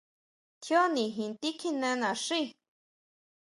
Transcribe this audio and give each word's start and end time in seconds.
Tjíó 0.63 0.83
nijin 0.93 1.31
tikjineo 1.41 1.95
naxíi. 2.01 2.45